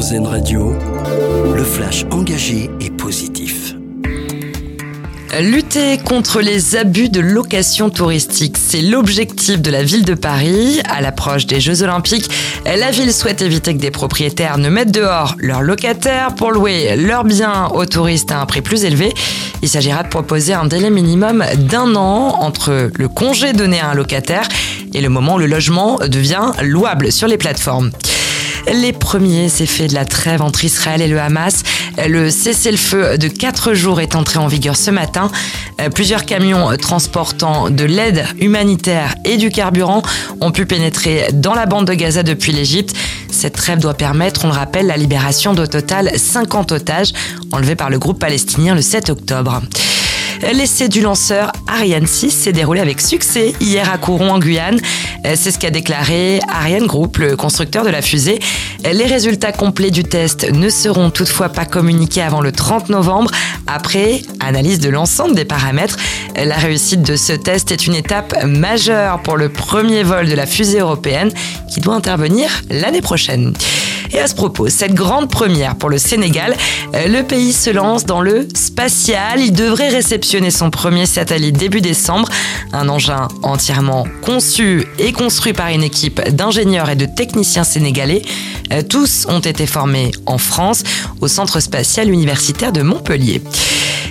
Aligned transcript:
Radio, 0.00 0.72
le 1.54 1.62
flash 1.62 2.06
engagé 2.10 2.70
et 2.80 2.88
positif. 2.88 3.74
Lutter 5.38 5.98
contre 5.98 6.40
les 6.40 6.74
abus 6.74 7.10
de 7.10 7.20
location 7.20 7.90
touristique, 7.90 8.56
c'est 8.56 8.80
l'objectif 8.80 9.60
de 9.60 9.70
la 9.70 9.82
ville 9.82 10.06
de 10.06 10.14
Paris. 10.14 10.80
À 10.88 11.02
l'approche 11.02 11.44
des 11.44 11.60
Jeux 11.60 11.82
Olympiques, 11.82 12.30
la 12.64 12.90
ville 12.90 13.12
souhaite 13.12 13.42
éviter 13.42 13.74
que 13.74 13.80
des 13.80 13.90
propriétaires 13.90 14.56
ne 14.56 14.70
mettent 14.70 14.90
dehors 14.90 15.36
leurs 15.38 15.60
locataires 15.60 16.34
pour 16.34 16.50
louer 16.50 16.96
leurs 16.96 17.24
biens 17.24 17.68
aux 17.74 17.84
touristes 17.84 18.32
à 18.32 18.40
un 18.40 18.46
prix 18.46 18.62
plus 18.62 18.84
élevé. 18.84 19.12
Il 19.60 19.68
s'agira 19.68 20.02
de 20.02 20.08
proposer 20.08 20.54
un 20.54 20.64
délai 20.64 20.88
minimum 20.88 21.44
d'un 21.58 21.94
an 21.94 22.38
entre 22.40 22.90
le 22.96 23.08
congé 23.08 23.52
donné 23.52 23.80
à 23.80 23.90
un 23.90 23.94
locataire 23.94 24.48
et 24.94 25.02
le 25.02 25.10
moment 25.10 25.34
où 25.34 25.38
le 25.38 25.46
logement 25.46 25.98
devient 26.08 26.52
louable 26.62 27.12
sur 27.12 27.28
les 27.28 27.36
plateformes. 27.36 27.90
Les 28.66 28.92
premiers 28.92 29.46
effets 29.60 29.88
de 29.88 29.94
la 29.94 30.04
trêve 30.04 30.42
entre 30.42 30.64
Israël 30.64 31.00
et 31.02 31.08
le 31.08 31.20
Hamas. 31.20 31.62
Le 32.06 32.30
cessez-le-feu 32.30 33.18
de 33.18 33.28
4 33.28 33.74
jours 33.74 34.00
est 34.00 34.14
entré 34.14 34.38
en 34.38 34.46
vigueur 34.46 34.76
ce 34.76 34.90
matin. 34.90 35.30
Plusieurs 35.94 36.24
camions 36.24 36.76
transportant 36.76 37.70
de 37.70 37.84
l'aide 37.84 38.24
humanitaire 38.38 39.14
et 39.24 39.36
du 39.38 39.50
carburant 39.50 40.02
ont 40.40 40.52
pu 40.52 40.66
pénétrer 40.66 41.28
dans 41.32 41.54
la 41.54 41.66
bande 41.66 41.86
de 41.86 41.94
Gaza 41.94 42.22
depuis 42.22 42.52
l'Égypte. 42.52 42.94
Cette 43.30 43.54
trêve 43.54 43.78
doit 43.78 43.94
permettre, 43.94 44.44
on 44.44 44.48
le 44.48 44.54
rappelle, 44.54 44.86
la 44.86 44.96
libération 44.96 45.54
d'au 45.54 45.66
total 45.66 46.10
50 46.16 46.72
otages 46.72 47.12
enlevés 47.52 47.76
par 47.76 47.90
le 47.90 47.98
groupe 47.98 48.18
palestinien 48.18 48.74
le 48.74 48.82
7 48.82 49.10
octobre. 49.10 49.62
L'essai 50.42 50.88
du 50.88 51.00
lanceur 51.00 51.52
Ariane 51.66 52.06
6 52.06 52.30
s'est 52.30 52.52
déroulé 52.52 52.80
avec 52.80 53.00
succès 53.00 53.54
hier 53.60 53.90
à 53.92 53.98
Couron 53.98 54.30
en 54.30 54.38
Guyane. 54.38 54.80
C'est 55.24 55.50
ce 55.50 55.58
qu'a 55.58 55.70
déclaré 55.70 56.40
Ariane 56.48 56.86
Group, 56.86 57.18
le 57.18 57.36
constructeur 57.36 57.84
de 57.84 57.90
la 57.90 58.02
fusée. 58.02 58.40
Les 58.90 59.04
résultats 59.04 59.52
complets 59.52 59.90
du 59.90 60.02
test 60.02 60.50
ne 60.50 60.68
seront 60.70 61.10
toutefois 61.10 61.50
pas 61.50 61.66
communiqués 61.66 62.22
avant 62.22 62.40
le 62.40 62.52
30 62.52 62.88
novembre, 62.88 63.30
après 63.66 64.22
analyse 64.40 64.80
de 64.80 64.88
l'ensemble 64.88 65.34
des 65.34 65.44
paramètres. 65.44 65.96
La 66.36 66.56
réussite 66.56 67.02
de 67.02 67.16
ce 67.16 67.32
test 67.32 67.70
est 67.70 67.86
une 67.86 67.94
étape 67.94 68.44
majeure 68.44 69.22
pour 69.22 69.36
le 69.36 69.50
premier 69.50 70.02
vol 70.02 70.28
de 70.28 70.34
la 70.34 70.46
fusée 70.46 70.80
européenne 70.80 71.30
qui 71.72 71.80
doit 71.80 71.94
intervenir 71.94 72.50
l'année 72.70 73.02
prochaine. 73.02 73.52
Et 74.12 74.18
à 74.18 74.26
ce 74.26 74.34
propos, 74.34 74.68
cette 74.68 74.94
grande 74.94 75.30
première 75.30 75.76
pour 75.76 75.88
le 75.88 75.98
Sénégal, 75.98 76.56
euh, 76.94 77.06
le 77.06 77.22
pays 77.22 77.52
se 77.52 77.70
lance 77.70 78.04
dans 78.04 78.20
le 78.20 78.48
spatial. 78.54 79.40
Il 79.40 79.52
devrait 79.52 79.88
réceptionner 79.88 80.50
son 80.50 80.70
premier 80.70 81.06
satellite 81.06 81.56
début 81.56 81.80
décembre. 81.80 82.28
Un 82.72 82.88
engin 82.88 83.28
entièrement 83.42 84.06
conçu 84.22 84.86
et 84.98 85.12
construit 85.12 85.52
par 85.52 85.68
une 85.68 85.82
équipe 85.82 86.20
d'ingénieurs 86.30 86.90
et 86.90 86.96
de 86.96 87.06
techniciens 87.06 87.64
sénégalais. 87.64 88.22
Euh, 88.72 88.82
tous 88.82 89.26
ont 89.28 89.40
été 89.40 89.66
formés 89.66 90.10
en 90.26 90.38
France 90.38 90.82
au 91.20 91.28
Centre 91.28 91.60
spatial 91.60 92.10
universitaire 92.10 92.72
de 92.72 92.82
Montpellier. 92.82 93.42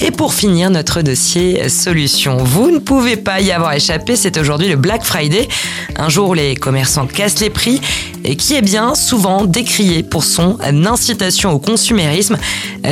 Et 0.00 0.10
pour 0.10 0.34
finir 0.34 0.70
notre 0.70 1.02
dossier 1.02 1.68
solution, 1.68 2.38
vous 2.38 2.70
ne 2.70 2.78
pouvez 2.78 3.16
pas 3.16 3.40
y 3.40 3.52
avoir 3.52 3.74
échappé, 3.74 4.16
c'est 4.16 4.36
aujourd'hui 4.38 4.68
le 4.68 4.76
Black 4.76 5.04
Friday, 5.04 5.48
un 5.96 6.08
jour 6.08 6.30
où 6.30 6.34
les 6.34 6.56
commerçants 6.56 7.06
cassent 7.06 7.40
les 7.40 7.50
prix 7.50 7.80
et 8.24 8.36
qui 8.36 8.54
est 8.54 8.62
bien 8.62 8.94
souvent 8.94 9.44
décrié 9.44 10.02
pour 10.02 10.24
son 10.24 10.58
incitation 10.62 11.52
au 11.52 11.58
consumérisme. 11.58 12.38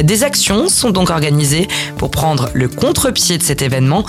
Des 0.03 0.23
actions 0.23 0.69
sont 0.69 0.91
donc 0.91 1.11
organisées 1.11 1.69
pour 1.99 2.11
prendre 2.11 2.51
le 2.55 2.69
contre-pied 2.69 3.39
de 3.39 3.43
cet 3.43 3.63
événement, 3.63 4.05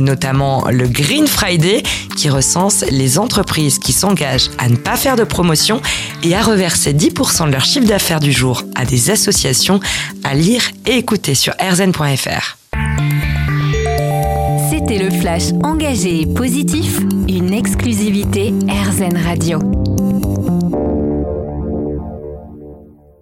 notamment 0.00 0.64
le 0.70 0.88
Green 0.88 1.26
Friday 1.26 1.82
qui 2.16 2.28
recense 2.28 2.84
les 2.90 3.18
entreprises 3.18 3.78
qui 3.78 3.92
s'engagent 3.92 4.50
à 4.58 4.68
ne 4.68 4.76
pas 4.76 4.96
faire 4.96 5.16
de 5.16 5.24
promotion 5.24 5.80
et 6.22 6.34
à 6.34 6.42
reverser 6.42 6.92
10% 6.92 7.46
de 7.46 7.52
leur 7.52 7.64
chiffre 7.64 7.86
d'affaires 7.86 8.20
du 8.20 8.32
jour 8.32 8.62
à 8.74 8.84
des 8.84 9.10
associations 9.10 9.80
à 10.24 10.34
lire 10.34 10.62
et 10.86 10.96
écouter 10.96 11.34
sur 11.34 11.54
rzn.fr. 11.60 12.58
C'était 14.70 14.98
le 14.98 15.10
flash 15.10 15.52
engagé 15.62 16.22
et 16.22 16.26
positif, 16.26 17.00
une 17.28 17.52
exclusivité 17.52 18.52
RZN 18.68 19.16
Radio. 19.16 19.89